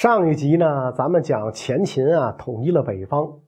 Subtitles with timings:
[0.00, 3.40] 上一集呢，咱们讲前秦啊统一了北方，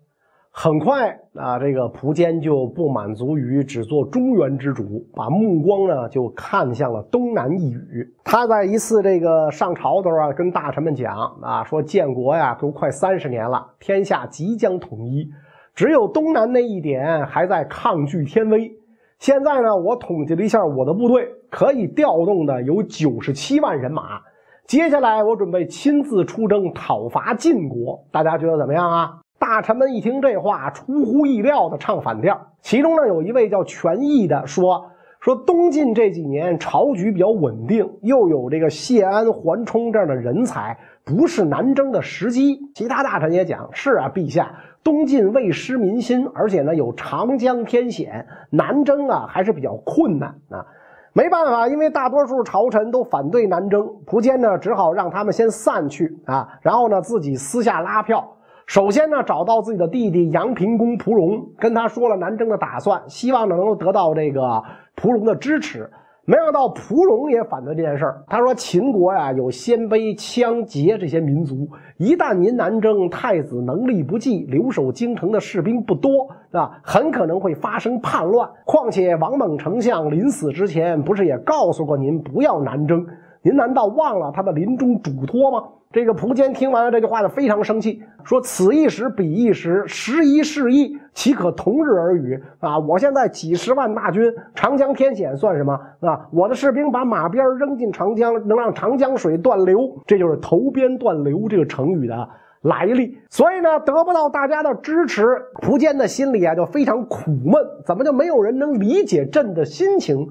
[0.50, 8.04] 很快啊，这个苻坚就不满足于只做中原之主，把目光呢就看向了东南一隅。
[8.24, 15.30] 他在一次这个上朝的时候啊，跟大臣们讲啊，说建国呀都快三十年了，天下即将统一，
[15.76, 18.72] 只有东南那一点还在抗拒天威。
[19.20, 24.22] 现在呢，我统计了一下我的部队，可以调动的有九十七万人马。
[24.70, 29.18] 接下来，我准备亲自出征讨伐晋国，大家觉得怎么样啊？
[29.36, 32.40] 大臣们一听这话，出乎意料的唱反调。
[32.60, 50.64] 其中呢，有一位叫权益的说：“说东晋这几年朝局比较稳定，又有这个谢安、桓冲这样的人才，不是南征的时机。”其他大臣也讲：“是啊，陛下，东晋未失民心，而且呢有长江天险，南征啊还是比较困难啊。”
[51.12, 58.36] 没办法，因为大多数朝臣都反对南征，苻坚呢只好让他们先散去啊，然后呢自己私下拉票。
[58.66, 64.62] 首先呢找到自己的弟弟杨平公蒲荣，跟他说了南征的打算，希望能够得到这个
[64.94, 65.90] 蒲荣的支持。
[66.26, 68.22] 没想到蒲荣也反对这件事儿。
[68.28, 78.48] 他说：“秦国呀，有鲜卑、羌、羯这些民族，一旦您南征，太子能力不济，留守京城的士兵不多，啊，很可能会发生叛乱。
[78.64, 83.04] 况且王猛丞相临死之前，不是也告诉过您不要南征？
[83.42, 92.78] 您难道忘了他的临终嘱托吗？”这个蒲坚听完了这句话，就非常生气，说：“此一时，彼一时，时移世易，岂可同日而语啊！
[92.78, 96.28] 我现在几十万大军，长江天险算什么啊？
[96.32, 102.28] 我的士兵把马鞭扔进长江，能让长江水断流，这就是投鞭断流这个成语的
[102.62, 103.18] 来历。
[103.28, 105.24] 所以呢，得不到大家的支持，
[105.62, 107.54] 苻坚的心里啊就非常苦闷，
[107.84, 110.28] 怎么就没有人能理解朕的心情？”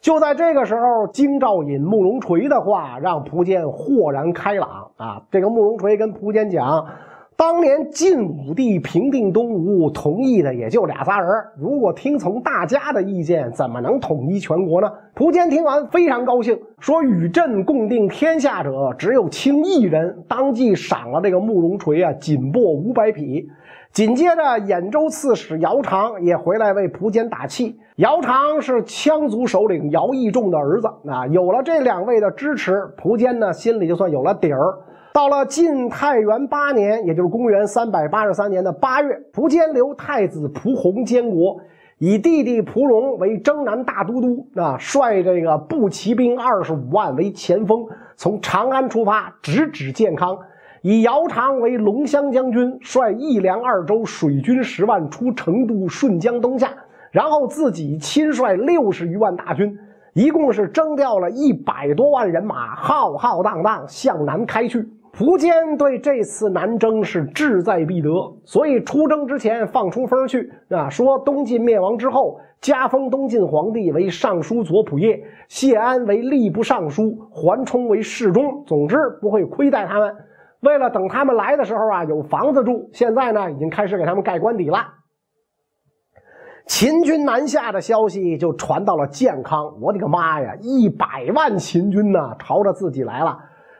[0.00, 5.20] 就在这个时候，京兆尹慕容垂的话让苻坚豁然开朗啊！
[5.28, 6.86] 这个慕容垂跟苻坚讲，
[7.38, 14.90] 当年晋武帝平定东吴，同意的也就俩仨人，如果听从大家的意见，怎么能统一全国呢？
[15.14, 23.48] 苻坚听完非常高兴，说：“与朕共定天下者，只有卿一人。”当即赏了这个慕容垂啊锦帛五百匹。
[23.92, 27.80] 紧接着，兖州刺史姚长也回来为苻坚打气。
[27.96, 34.78] 姚长是羌族首领姚义仲的儿子啊，有了这两位的支持，苻坚呢心里就算有了底儿。
[35.12, 41.58] 到了晋太元八年，也就是公元三百八十三年的八月，苻坚留太子蒲弘监国，
[41.98, 47.84] 以弟弟蒲荣为征南大都督啊，率这个步骑兵二十五万为前锋，
[48.14, 50.38] 从长安出发，直指建康。
[50.82, 56.72] 以姚长为龙骧将军，率义粮二州水军十万出成都、顺江东下，
[57.10, 59.76] 然后自己亲率六十余万大军，
[60.14, 64.88] 一共是征调了一百多万人马，浩浩荡荡向南开去。
[65.16, 68.10] 苻坚对这次南征是志在必得，
[68.44, 80.14] 所以出征之前放出风去啊，说东晋灭亡之后，加封东晋皇帝为尚书左仆射，谢安为吏部尚书，桓冲为侍中，总之不会亏待他们。
[80.60, 82.90] 为了等他们来的时候啊，有房子住。
[82.92, 84.78] 现在呢，已经开始给他们盖官邸了。
[86.66, 89.72] 秦军南下的消息就传到了建康。
[89.80, 90.54] 我的个妈呀！
[90.60, 93.38] 一百万秦军呢，朝着自己来了。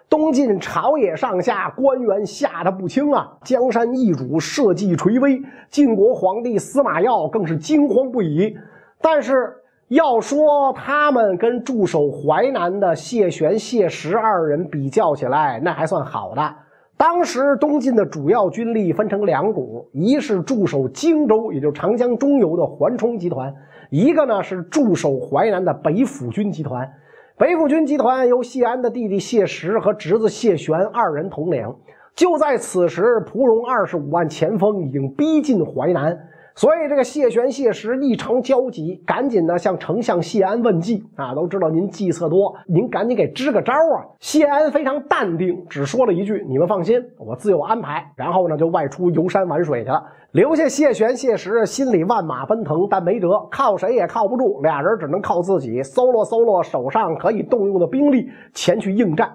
[0.09, 3.29] 东晋朝野上下官员吓得不轻啊！
[3.45, 5.43] 江山易主，社稷垂危。
[5.69, 8.57] 晋国皇帝司马曜更是惊慌不已。
[9.03, 9.53] 但是
[9.89, 16.55] 要说他们跟驻守淮南的谢玄、谢石二人比较起来，那还算好的。
[16.99, 23.53] 当时东晋的主要军力分成两股，一是驻守荆州，也就是长江中游的桓冲集团；
[23.89, 26.91] 一个呢是驻守淮南的北府军集团。
[27.37, 31.73] 北府军集团由谢安的弟弟谢石和侄子谢玄二人统领。
[32.17, 36.19] 就在此时，蒲荣二十五万前锋已经逼近淮南。
[36.59, 41.33] 所以，这个谢玄、谢石异常焦急，赶紧呢向丞相谢安问计啊。
[41.33, 44.03] 都知道您计策多，您赶紧给支个招啊。
[44.19, 50.03] 谢安非常淡定，只说了一句：“你们放心，我自有安排。”然后呢，就外出游山玩水去了，
[50.33, 59.31] 留下谢玄、谢石心里万马奔腾，但没辙，靠谁也靠不住，俩人只能靠自己，搜罗搜罗手上可以动用的兵力，前去应战。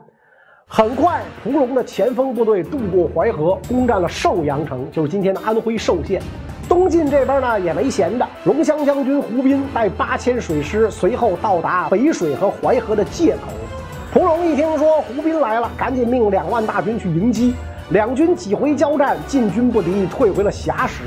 [0.67, 6.21] 很快，蒲龙的前锋部队渡过淮河，攻占了寿阳城，就是今天的安徽寿县。
[6.67, 13.51] 东晋这边呢也没闲着，龙骧将军胡斌带八千水师，随后到达北水和淮河的界口。
[14.11, 17.53] 蒲龙一听说胡斌来了，赶紧命两万大军去迎击。
[17.89, 21.03] 两军几回交战，晋军不敌，退回了峡石。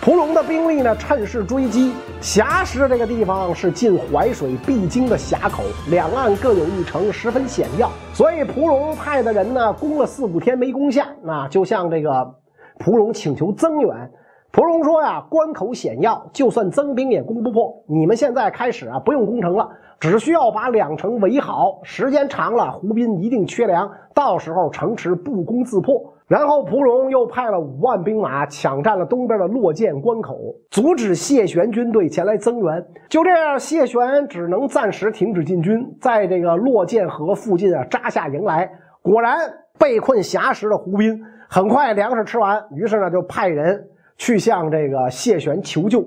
[0.00, 1.92] 蒲龙的兵力呢，趁势追击。
[2.20, 7.90] 峡石这个地方是进淮水必经的峡口，两岸各有一城，十分险要。
[8.12, 12.34] 所以蒲龙派的人呢，攻了四五天没攻下，那就向这个
[12.78, 14.10] 蒲龙请求增援。
[14.52, 17.74] 蒲荣说呀，关口险要，就算增兵也攻不破。
[17.86, 19.66] 你们现在开始啊，不用攻城了，
[19.98, 21.80] 只需要把两城围好。
[21.82, 26.12] 时间长了，胡斌一定缺粮，到时候城池不攻自破。
[26.26, 30.38] 然后蒲荣又派了五万兵马抢占了东边的洛涧关口，
[30.70, 32.86] 阻止谢玄军队前来增援。
[33.08, 38.70] 就这样，谢玄只能暂时停止进军，在这个洛涧河附近啊扎下营来。
[39.00, 39.38] 果然，
[39.78, 43.88] 被困峡石的胡斌很快粮食吃完，于是呢就派人
[44.22, 46.00] 去向这个谢玄求救。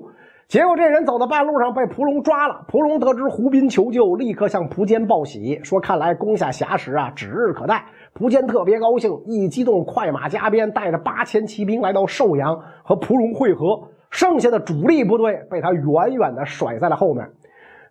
[0.47, 2.63] 结果这人走到半路上被蒲龙抓了。
[2.65, 7.83] 蒲龙得知胡斌求救，立刻向蒲坚报喜，说：“看来攻下峡石啊，指日可待。”
[8.15, 13.77] 蒲坚特别高兴，一激动，快马加鞭，带着八千骑兵来到寿阳和蒲龙会合。
[14.11, 17.29] 剩下的主力部队被他远远的甩在了后面。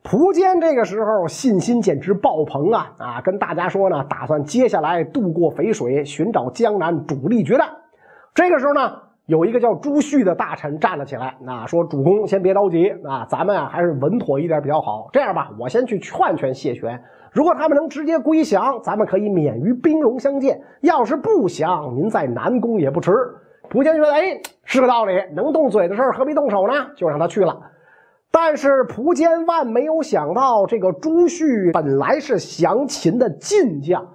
[0.03, 3.21] 蒲坚这个时候信心简直爆棚啊啊！
[3.21, 7.69] 跟大家说呢，打算接下来渡过淝水，寻找江南主力决战。
[8.35, 8.81] 这个时候呢，
[9.27, 15.09] 有一个叫朱旭的大臣站了起来，那说：“主公先别着急啊，咱们啊还是稳妥一点比较好。
[15.13, 23.11] 这样吧，我先去劝劝谢玄。”如果他们能直接归降，咱们可以免于兵戎相见；要是不降，您再南攻也不迟。
[23.71, 26.75] 蒲坚觉得，哎，是个道理，能动嘴的事儿何必动手呢？
[26.95, 27.59] 就让他去了。
[28.31, 34.07] 但是蒲坚万没有想到，这个朱旭本来是降秦的晋将，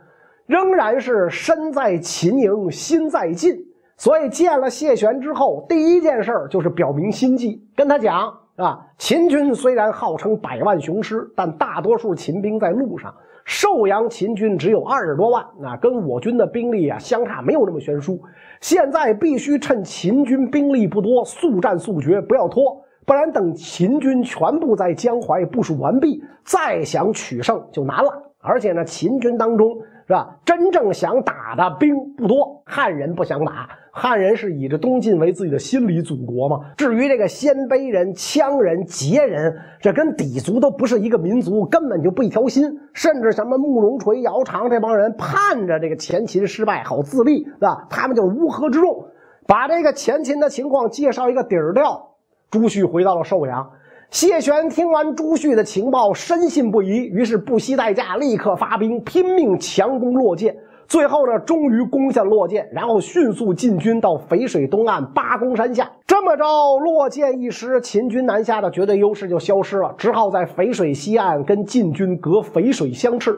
[0.45, 3.53] 仍然是身在秦营心在晋，
[3.99, 8.33] 所以见了谢玄之后，第一件事就是表明心迹，跟他讲。
[8.55, 13.13] 啊，秦军虽然号称百万雄师，但大多数秦兵在路上。
[13.45, 18.21] 寿阳秦军只有二十多万，那跟我军的兵力啊相差没有那么悬殊。
[18.61, 28.11] 现在必须趁秦军兵力不多，速战速决，不要拖，不然等秦军全部在江淮部署完毕，再想取胜就难了。
[28.39, 33.69] 而且呢，秦军当中是吧，真正想打的兵不多，汉人不想打。
[33.91, 36.59] 汉人是以这东晋为自己的心理祖国嘛？
[36.77, 42.79] 至于这个鲜卑人、羌人、羯人，这跟氐族都不是一个民族，根本就不一条心。
[42.93, 47.87] 甚至什么慕容垂、姚苌这帮人，盼着这个前秦失败好自立，是吧？
[47.89, 49.05] 他们就是乌合之众。
[49.47, 52.09] 把这个前秦的情况介绍一个底儿掉。
[52.51, 53.71] 朱旭回到了寿阳，
[54.11, 60.55] 谢玄听完朱旭的情报，深信不疑，于是不惜代价，立刻发兵，拼命强攻洛涧。
[60.89, 65.87] 最后呢，终于攻下洛涧，然后迅速进军到淝水东岸八公山下。
[66.07, 66.43] 这么着，
[66.79, 73.37] 洛涧一失，秦军南下的绝对优势就消失了，只好在淝水西岸跟晋军隔淝水相斥。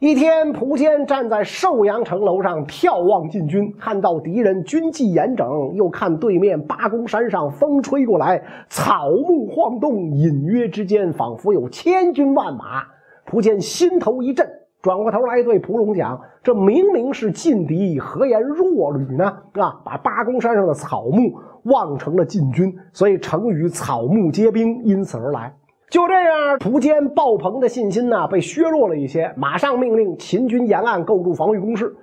[0.00, 12.82] 一天，蒲坚站在寿阳城楼上眺望晋军，看到敌人军纪严整，又看对面八公山上风吹过来，草木晃动，隐约之间仿佛有千军万马。
[13.26, 14.59] 蒲坚心头一震。
[14.82, 19.24] 转过头来对蒲龙讲：“这明明是劲敌，何言弱旅呢？
[19.52, 25.54] 啊，把八公山上的草木望成了晋军，所以成语‘草木皆兵’因此而来。
[25.90, 31.94] 就这样，蒲坚爆棚的信心呢被削弱了一些，马上命令秦军沿岸构筑防御工事。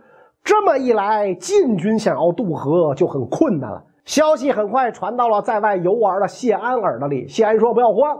[0.44, 3.84] 这么一来，晋军想要渡河就很困难了。
[4.06, 7.28] 消息很快传到了在外游玩的谢安耳朵里。
[7.28, 8.18] 谢安说：‘不要慌。’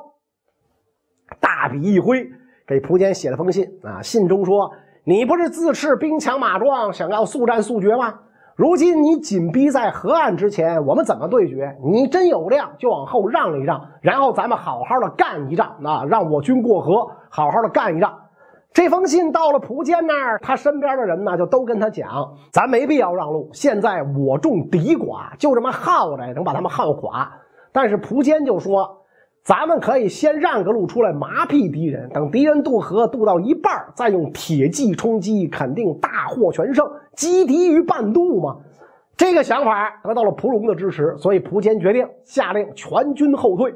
[1.40, 2.28] 大笔一挥。”
[2.68, 4.70] 给蒲坚写了封信啊，信中说
[5.06, 8.14] ：“你不是自恃兵强马壮，想要速战速决吗？
[8.58, 11.74] 如今你紧逼在河岸之前，我们怎么对决？
[11.82, 16.04] 你真有量，就往后让一让，然后咱们好好的干一仗啊！
[16.10, 18.14] 让我军过河，好好的干一仗。”
[18.74, 22.10] 这封信到了蒲坚那儿，他身边的人呢就都跟他讲
[22.52, 27.32] ：“咱没必要让路，现在我众敌寡，就这么耗着，能把他们耗垮。”
[27.72, 28.97] 但是蒲坚就说。
[29.48, 36.86] 咱们可以先让个路出来麻痹敌人，等敌人渡河渡到一半，再用铁骑冲击，肯定大获全胜，
[37.16, 38.58] 击敌于半渡嘛。
[39.16, 43.74] 这个想法得到了蒲荣的支持，所以蒲坚决定下令全军后退。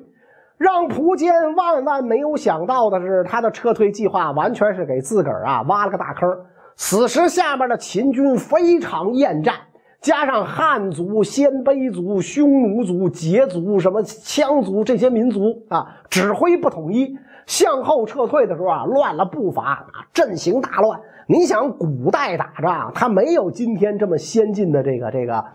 [0.57, 6.29] 让蒲坚万万没有想到的是，他的撤退计划完全是给自个儿啊挖了个大坑。
[6.75, 9.55] 此时下面的秦军非常厌战。
[10.01, 17.15] 加上汉族、鲜卑族、匈奴族、羯族、什么羌族这些民族啊，指挥不统一，
[17.45, 20.99] 向后撤退的时候啊，乱了步伐啊，阵型大乱。
[21.27, 25.45] 你想，古代打仗，他没有今天这么先进的这个这个。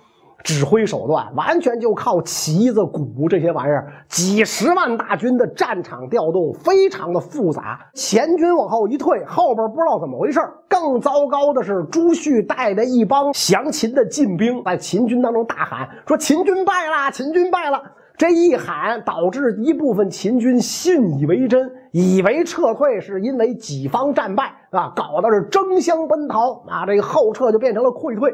[0.44, 7.80] 指挥手段完全就靠旗子、鼓这些玩意儿，几十万大军的战场调动非常的复杂。
[7.94, 17.82] 前军往后一退，后边不知道怎么回事更糟糕的是，朱旭带着一帮降秦的晋兵在秦军当中大喊说：“秦军败了，秦军败了。”
[18.16, 28.32] 这一喊，导致一部分秦军信以为真，以为撤退是因为己方战败啊，搞的是争相奔逃啊，这个后撤就变成了溃退。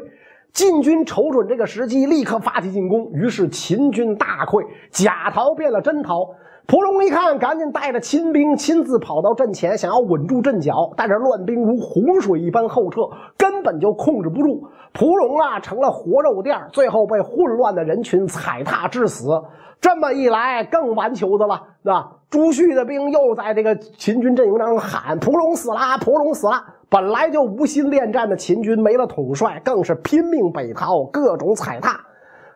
[0.53, 6.29] 晋军瞅准这个时机，立刻发起进攻，于是秦军大溃，假逃变了真逃。
[6.67, 13.01] 蒲荣一看，赶紧带着亲兵亲自跑到阵前，想要稳住阵脚，但是乱兵如洪水一般后撤，
[13.35, 14.63] 根本就控制不住。
[14.93, 19.43] 蒲荣啊，成了活肉垫，最后被混乱的人群踩踏致死。
[19.81, 22.11] 这么一来，更完球的了，对吧？
[22.29, 31.99] 朱旭的兵又在这个秦军阵营当中喊：“蒲荣死了，蒲荣死了！”本来就无心恋战的秦军没了统帅，更是拼命北逃，各种踩踏。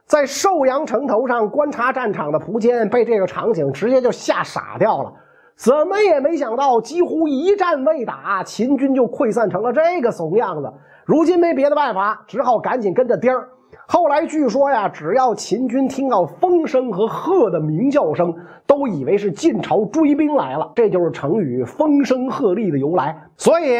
[0.05, 5.11] 在寿阳城头上观察战场的蒲坚被这个场景直接就吓傻掉了，
[5.55, 10.71] 怎么也没想到，几乎一战未打，秦军就溃散成了这个怂样子。
[11.03, 13.49] 如今没别的办法，只好赶紧跟着颠儿。
[13.87, 18.31] 后来据说呀，只要秦军听到风声和鹤的鸣叫声，
[18.67, 23.17] 都以为是晋朝追兵来了，这就是成语“风声鹤唳”的由来。
[23.35, 23.77] 所以，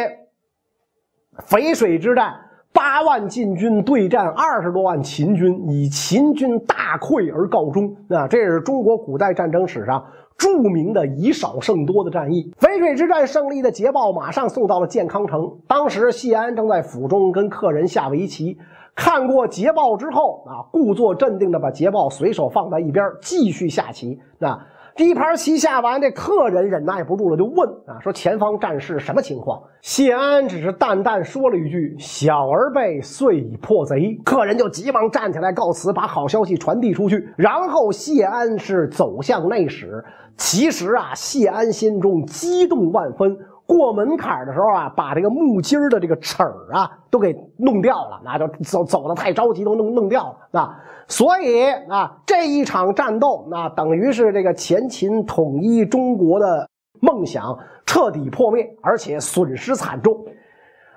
[1.46, 2.34] 淝水之战。
[2.70, 7.96] 八万晋军对战二十多万秦军，以秦军大溃而告终。
[8.08, 10.04] 啊，这是中国古代战争史上
[10.36, 12.52] 著名的以少胜多的战役。
[12.60, 15.58] 淝水之战胜利的捷报马上送到了建康城。
[15.66, 18.56] 当时谢安正在府中跟客人下围棋，
[18.94, 24.20] 看过捷报之后啊，故作镇定的把捷报随手放在一边，继续下棋。
[24.38, 24.64] 啊。
[24.98, 29.62] 第一盘棋下完，这客人忍耐不住了，就问啊，说前方战事什么情况？
[29.80, 37.28] 谢安只是淡淡说了一句：“小儿辈遂已破贼。”客人就急忙站起来告辞，把好消息传递出去。
[37.36, 40.04] 然后谢安是走向内室。
[40.36, 43.38] 其实啊，谢安心中激动万分。
[43.68, 50.80] 过门槛的时候啊，把这个木筋的这个齿儿啊都给弄掉了，那就走走的太着急，都弄弄掉了啊。
[51.06, 56.66] 所以啊，这一场战斗，那等于是这个前秦统一中国的
[57.00, 60.16] 梦想彻底破灭，而且损失惨重。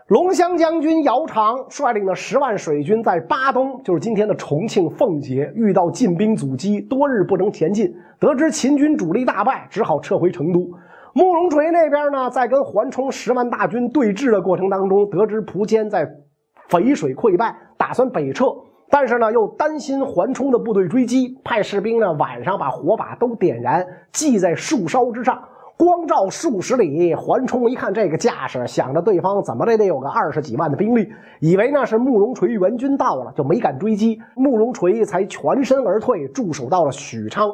[0.07, 10.69] 龙骧将军姚常率领的十万水军在巴东，就是今天的重庆奉节，遇到晋兵阻击，多日不能前进，得知秦军主力大败，只好撤回成都。
[11.13, 16.07] 慕容垂那边呢，在跟桓冲十万大军对峙的过程当中，得知蒲坚在
[16.69, 18.45] 淝水溃败，打算北撤，
[18.89, 25.37] 但是呢，又担心桓冲的部队追击，派士兵呢晚上把火把都点燃，系在树梢之上，
[25.77, 27.13] 光照数十里。
[27.13, 34.17] 桓冲一看这个架势，想着对方怎么的得有个二十几万的兵力，以为那是慕容垂援军到了，就没敢追击。
[34.35, 37.51] 慕容垂才全身而退，驻守到了许昌。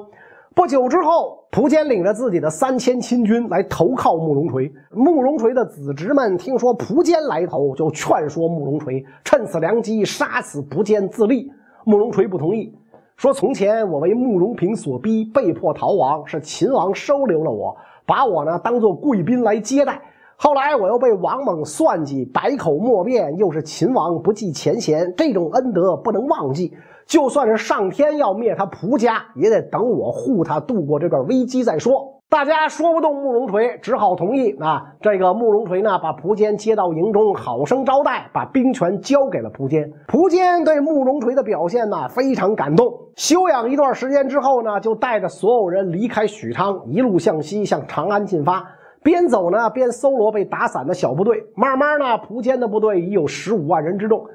[0.58, 4.74] 不久之后，蒲坚领着自己的三千亲军来投靠慕容垂。
[4.90, 11.52] 慕容垂的子侄们听说蒲坚来投，就劝说慕容垂趁此良机杀死蒲坚自立。
[11.86, 12.74] 慕容垂不同意，
[13.18, 20.02] 说：“从前我为慕容平所逼，被迫逃亡，是秦王收留了我，把我呢当做贵宾来接待。
[20.38, 26.74] 后来我又被王猛算计，百口莫辩，又是秦王不计前嫌，这种恩德不能忘记。”
[27.08, 32.14] 就算是上天要灭他蒲家，也得等我护他度过这段危机再说。
[32.30, 34.84] 大家说不动慕容垂，只好同意啊。
[35.00, 39.90] 这个慕容垂呢，把蒲坚接到营中，好生招待，把兵权交给了蒲坚。
[40.10, 42.94] 蒲坚对慕容垂的表现呢，非常感动。
[43.16, 48.62] 休养一段时间之后呢，就带着所有人离开许昌，一路向西，向长安进发。
[49.02, 51.42] 边走呢，边搜罗被打散的小部队。
[51.56, 54.26] 慢慢呢，蒲坚的部队已有十五万人之众。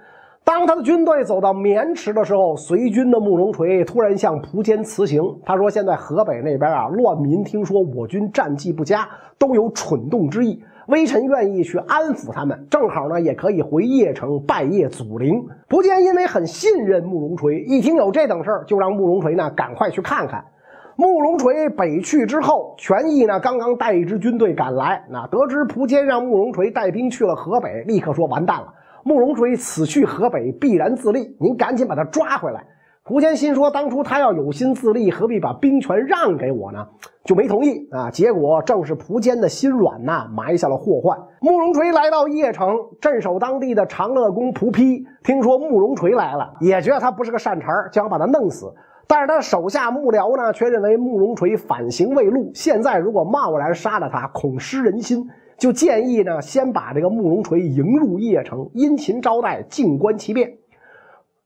[0.44, 5.22] 当他的军队走到渑池的时候，随军的慕容垂突然向蒲坚辞行。
[5.44, 9.08] 他说：“现在河北那边啊，乱民听说我军战绩不佳，
[9.38, 10.60] 都有蠢动之意。
[10.88, 15.32] 微臣愿意去安抚他们，正好呢，也可以回邺城拜谒祖陵。”
[15.70, 20.44] 蒲坚因为很信任慕容垂，一听有这等事儿，就让慕容垂呢赶快去看看。
[20.96, 28.66] 慕容垂北去之后，权益呢刚刚带一支军队赶来，那得知蒲坚让慕容垂带兵去了河北，立刻说：“完蛋了。”
[29.04, 31.36] 慕容垂此去河北，必然自立。
[31.40, 32.64] 您赶紧把他抓回来。
[33.04, 36.86] 苻坚心说，当初他要有心自立，何必把兵权让给我呢？
[37.24, 38.08] 就没同意啊。
[38.08, 41.18] 结果正是蒲坚的心软呐，埋下了祸患。
[41.40, 48.72] 慕容垂来到邺城，镇守当地的长乐公蒲丕听说慕容垂来了，也觉得他不是个善茬，就想把他弄死。
[49.08, 55.28] 但是他手下幕僚呢，却认为慕容垂反行未露，现在如果贸然杀了他，恐失人心。
[55.62, 60.52] 就建议呢，先把这个慕容垂迎入邺城，殷勤招待，静观其变。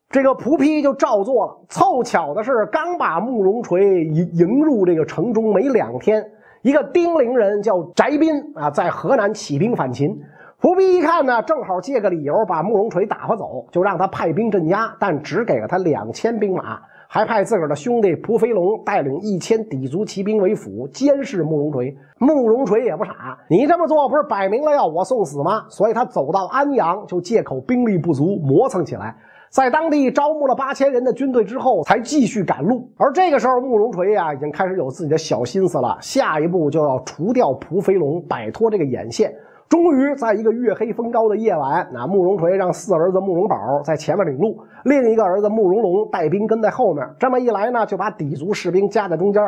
[0.08, 1.58] 这个蒲丕就照做了。
[1.68, 6.24] 凑巧的是，刚把慕容垂迎迎入这个城中没两天，
[6.62, 10.18] 一个丁陵人叫翟斌啊，在河南起兵反秦。
[10.62, 16.80] 蒲丕一看呢，正好借个理由把慕容垂打发走，就让他派兵镇压，但只给了他两千兵马。
[17.08, 21.96] 还派自个儿的兄弟蒲飞龙带领一千氐族骑兵为辅，监视慕容垂。
[22.18, 25.64] 慕容垂也不傻，你这么做不是摆明了要我送死吗？
[25.68, 29.14] 所以他走到安阳，就借口兵力不足，磨蹭起来。
[29.48, 32.90] 在当地招募了八千人的军队之后，才继续赶路。
[32.96, 35.96] 而这个时候，慕容垂呀，已经开始有自己的小心思了。
[36.00, 39.32] 下一步就要除掉蒲飞龙，摆脱这个眼线。
[39.68, 47.04] 终于，在一个月黑风高的夜晚，那慕容垂让四儿子慕容宝在前面领路，另一个儿子慕容龙带兵跟在后面。
[47.18, 49.42] 这么一来呢，就把氐族士兵夹在中间。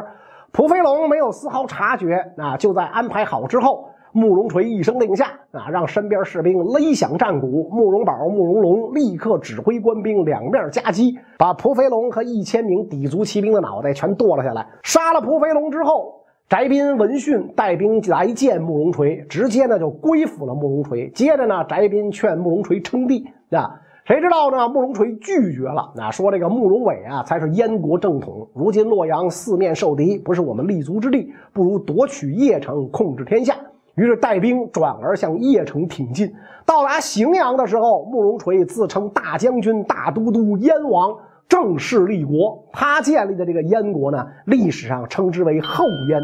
[0.51, 7.69] 蒲飞龙没有丝毫察觉，啊，就在安排好之后，慕容垂一声令下，啊，让身边士兵勒响战鼓。
[7.71, 14.67] 慕容宝、慕容龙立刻指挥官兵两面夹击，把蒲飞龙和一千名氐族骑兵的脑袋全剁了下来。
[14.83, 16.18] 杀了蒲飞龙之后。
[16.49, 21.11] 翟斌闻讯带兵来见慕容垂，直接呢就归附了慕容垂。
[21.11, 24.67] 接着呢，翟斌劝慕容垂称帝啊，谁知道呢？
[24.67, 28.49] 慕容垂拒绝了，那说这个慕容伟啊才是燕国正统。
[28.55, 33.55] 如今洛阳四面受敌，不是我们立足之地，不如夺取邺城，控制天下。
[33.97, 36.33] 于是带兵转而向邺城挺进。
[36.65, 41.15] 到达荥阳的时候，慕容垂自称大将军、大都督、燕王。
[41.49, 46.21] 正式立国，他建立的这个燕国呢，历史上称之为后燕。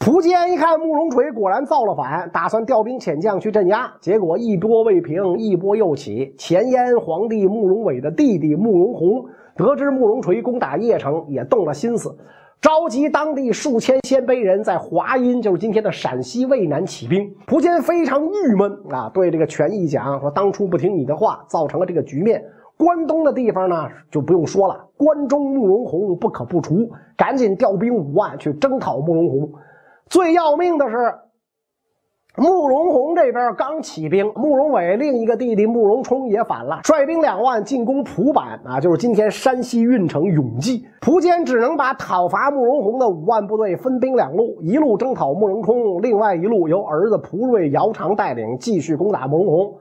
[0.00, 6.34] 苻坚一看慕容垂果然造了反，打算调兵遣将去镇压，结果一波未平，一波又起。
[6.36, 12.12] 前燕皇帝慕容伟的弟弟慕容宏得知慕容垂攻打邺城，也动了心思，
[12.60, 17.32] 召集当地数千鲜卑人在华阴，就是今天的陕西渭南起兵。
[17.46, 22.42] 苻坚非常郁闷啊，对这个权益讲说：“当初不听你的话，造成了这个局面。”
[22.76, 24.88] 关东的地方呢，就不用说了。
[24.96, 29.52] 关中慕容宏不可不除，赶紧调兵五万去征讨慕容宏。
[30.06, 31.14] 最要命的是，
[32.36, 40.84] 慕容宏这边刚起兵，慕容伟另一个弟弟慕容冲也反了，率兵两万进攻蒲坂啊，就是今天山西运城永济。
[41.00, 49.74] 蒲坚只能把讨伐慕容宏的五万部队分兵两路，一路征讨慕容冲，另外一路由儿子蒲瑞、姚长带领继续攻打慕容宏。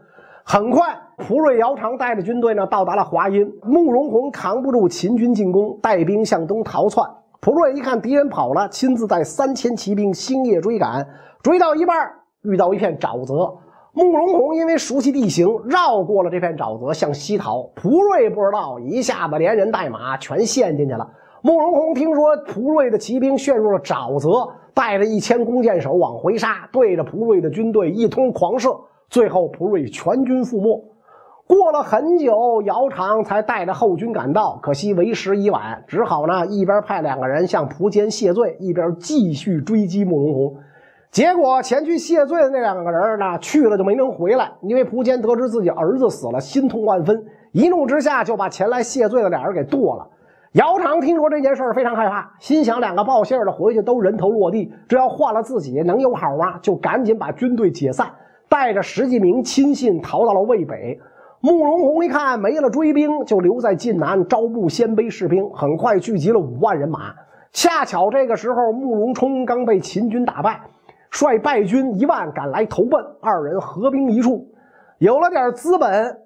[0.43, 0.95] 很快。
[1.17, 3.47] 蒲瑞、姚长带着军队呢，到达了华阴。
[3.63, 7.07] 慕容宏扛不住秦军进攻，带兵向东逃窜。
[7.39, 11.07] 蒲瑞一看敌人跑了，亲自带三千骑兵星夜追赶。
[11.43, 12.11] 追到一半，
[12.43, 13.53] 遇到一片沼泽。
[13.93, 17.63] 慕容宏因为熟悉地形，绕过了这片沼泽，向西逃。
[17.75, 21.07] 蒲瑞不知道，一下子连人带马全陷进去了。
[21.41, 28.79] 慕容宏听说蒲瑞的骑兵陷入了沼泽，带着一千弓箭手往回杀，对着蒲瑞的军队一通狂射，
[29.11, 30.85] 最后蒲瑞全军覆没。
[31.45, 40.55] 过了很久，姚长才带着后军赶到，可惜为时已晚，只好呢一边派两个人向蒲坚谢罪，一边继续追击慕容宏。
[41.11, 47.21] 结果前去谢罪的那两个人呢，去了就没能回来，因为蒲坚得知自己儿子死了，心痛万分，
[47.51, 50.07] 一怒之下就把前来谢罪的俩人给剁了。
[50.53, 56.57] 姚长听说这件事非常害怕，心想两个报信的回去都人头落地，这要换了自己能有好吗？
[56.61, 58.09] 就赶紧把军队解散，
[58.51, 60.99] 带着十几名亲信逃到了渭北。
[61.39, 67.13] 慕容宏一看没了追兵，就留在晋南招募鲜卑士兵，很快聚集了五万人马。
[67.53, 70.59] 恰巧这个时候，慕容冲刚被秦军打败，
[71.09, 74.45] 率败军一万赶来投奔，二人合兵一处，
[74.99, 76.17] 有了点资本。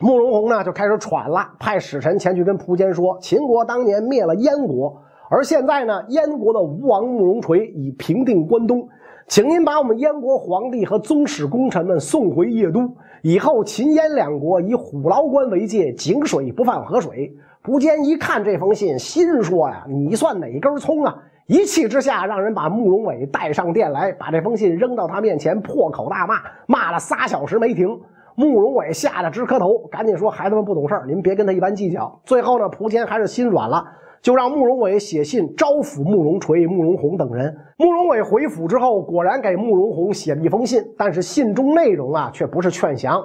[0.00, 5.02] 慕容宏呢就开始喘了，派使臣前去跟蒲坚说：秦国当年灭了燕国，
[5.34, 8.88] 而现在呢，燕国的吴王慕容垂已平定关东。
[9.26, 17.34] 请您把我们燕国皇帝和宗室功臣们送回邺都，以后秦燕两国以虎牢关为界，井水不犯河水。
[17.64, 21.16] 蒲坚一看这封信，心说呀：“你算哪根葱啊？”
[21.48, 26.36] 一气之下，让人把慕容伟带上殿来，把这封信扔到他面前，破口大骂，
[26.68, 27.88] 骂了仨小时没停。
[28.36, 33.84] 慕容伟吓得直磕头，赶紧说：“孩子们不懂事儿，您别跟他一般计较。”最后呢，蒲坚还是心软了。
[34.24, 37.54] 就让慕容伟写信招抚慕容垂、慕容宏等人。
[37.76, 43.22] 慕容伟回府之后，果然给慕容宏写了一封信，但是信中内容啊，却不是劝降，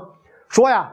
[0.50, 0.92] 说呀，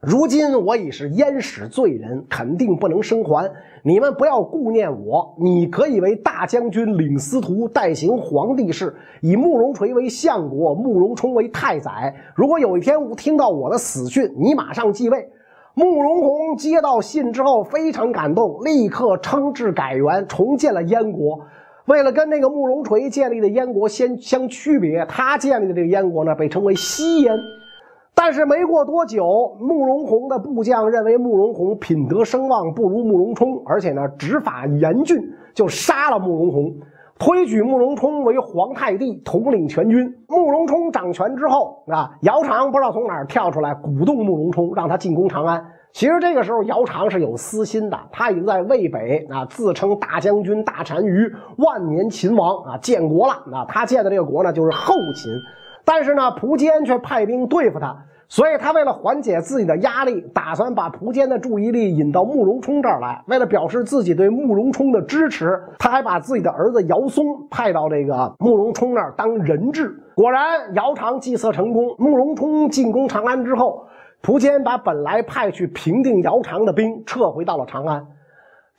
[0.00, 3.48] 如今我已是燕使罪人，肯定不能生还。
[3.84, 12.12] 你们不要顾念我，你可以为大将军，领司徒，代行皇帝事，以慕容垂为相国，慕容冲为太宰。
[12.34, 15.28] 如果有一天我听到我的死讯，你马上继位。
[15.74, 21.40] 慕容宏接到信之后非常感动，立刻称制改元，重建了燕国。
[21.86, 27.32] 为了跟那个慕容垂建立的燕国先相区别，他建立的这个燕国呢，被称为西燕。
[28.14, 29.24] 但是没过多久，
[29.58, 35.18] 慕容宏的部将认为慕容宏品德声望不如慕容冲，而且呢执法严峻，
[35.54, 36.74] 就杀了慕容宏。
[37.18, 40.12] 推举慕容冲为皇太帝，统领全军。
[40.28, 45.64] 慕容冲掌权之后啊，姚苌不知道从哪儿跳出来，鼓动慕容冲，让他进攻长安。
[45.92, 53.42] 其实这个时候，姚苌是有私心的，他已经在渭北啊，自称大将军、大单于、万年秦王啊，建国了。
[53.46, 55.30] 那他建的这个国呢，就是后秦。
[55.84, 63.22] 但是呢，苻坚却派兵对付他，所以他为了缓解自己的压力，打算把苻坚的注意力引到慕容冲这儿来。
[63.26, 69.94] 为了表示自己对慕容冲的支持，他还把自己的儿子姚松派到这个慕容冲那儿当人质。
[70.14, 73.86] 果然，姚苌计策成功，慕容冲进攻长安之后。
[74.22, 78.06] 苻坚把本来派去平定姚苌的兵撤回到了长安。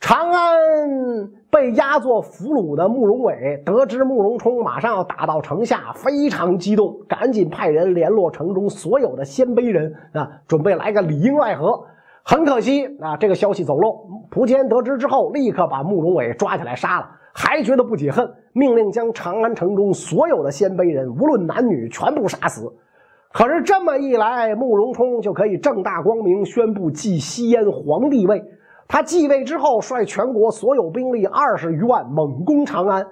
[0.00, 11.80] 长安被押作俘虏的慕容伟得知慕容冲马上要打到城下，非常激动，赶紧派人联络城中所有的鲜卑人啊，准备来个里应外合。
[12.24, 14.04] 很可惜啊，这个消息走漏。
[14.32, 22.68] 苻坚得知之后，立刻把慕容伟抓起来杀了，还觉得不解恨，命令将长安城中所有的鲜卑人，无论男女，全部杀死。
[23.32, 28.42] 可是这么一来，慕容冲就可以正大光明宣布继西燕皇帝位。
[28.86, 33.04] 他继位之后，率全国所有兵力二十余万猛攻长安。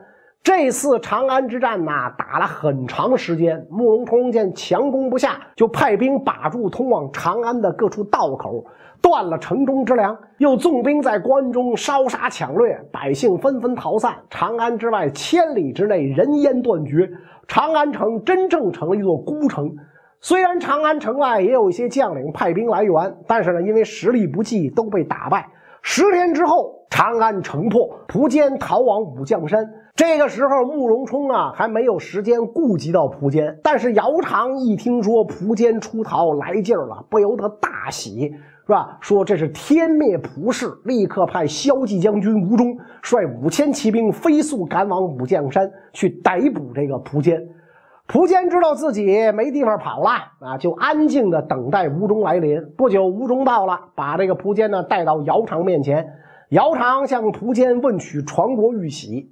[0.44, 3.64] 这次长安之战呐，打了很长时间。
[3.70, 8.64] 慕容冲见强攻不下，就派兵把住通往长安的各处道口，
[9.00, 14.16] 断了城中之粮，又纵兵在关中烧杀抢掠，百姓纷纷逃散。
[14.28, 17.08] 长安之外千里之内人烟断绝，
[17.46, 19.72] 长安城真正成了一座孤城。
[20.20, 25.48] 虽然长安城外也有一些将领派兵来援，但是呢，因为实力不济，都被打败。
[25.82, 29.68] 十天之后，长安城破，苻坚逃往武将山。
[29.94, 38.30] 这个时候，慕容冲啊还没有时间顾及到苻坚，但是姚苌一听说苻坚出逃来劲儿了，不由得大喜，
[38.64, 38.96] 是吧？
[39.00, 47.42] 说这是天灭蒲氏，立刻派骁骑将军吴忠率五千骑兵飞速赶往武将山去逮捕这个苻坚。
[48.12, 52.62] 苻坚知道自己没地方跑了啊，就安静的等待吴忠来临。
[52.76, 56.06] 不久，吴忠到了，把这个苻坚呢带到姚苌面前。
[56.50, 59.30] 姚苌向苻坚问取传国玉玺，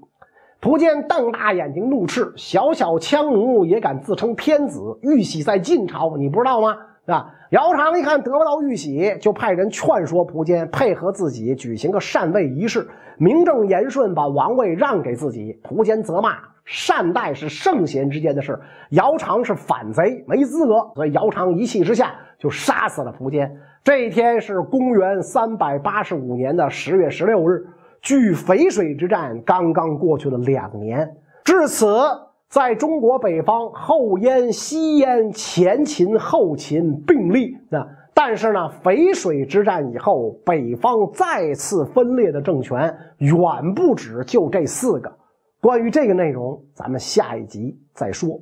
[0.63, 4.81] 苻坚瞪大眼睛怒斥：“小小羌奴也敢自称天子？
[5.03, 6.75] 玉玺在晋朝，你不知道吗？”
[7.11, 7.35] 啊！
[7.51, 15.61] 姚苌一看得不到玉玺，就派人劝说苻坚配合自己举行个禅位仪式，名正言顺把王位让给自己。
[15.63, 16.39] 苻坚责骂。
[16.67, 18.57] 善待是圣贤之间的事，
[18.91, 23.51] 姚苌是反贼，没资格，所以姚苌一气之下就杀死了苻坚。
[23.83, 27.67] 这一天是公元三百八十五年的十月十六日，
[28.01, 31.11] 距淝水之战刚刚过去了两年。
[31.43, 31.87] 至此，
[32.51, 37.57] 在中国北方，后燕、西燕、前秦、后秦并立。
[37.71, 43.41] 那但是呢，淝水之战以后，北方再次分裂的政权远
[43.75, 45.11] 不止就这四个。
[45.61, 48.41] 关于这个内容，咱们下一集再说。